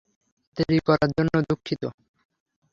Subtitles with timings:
[0.57, 1.83] দেরি করার জন্য দুঃখিত।